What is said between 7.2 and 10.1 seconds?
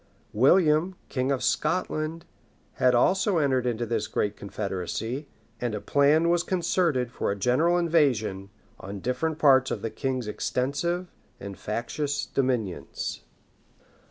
a general invasion on different parts of the